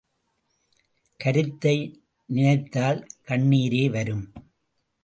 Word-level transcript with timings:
கருத்தை 1.19 1.75
நினைத்தால் 2.29 3.07
கண்ணீரே 3.27 3.89
வரும். 3.89 4.25